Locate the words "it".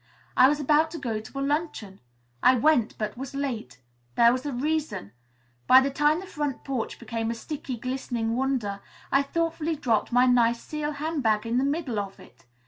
12.19-12.45